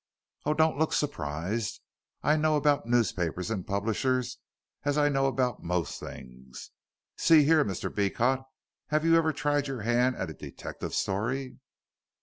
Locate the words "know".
2.35-2.55, 5.09-5.27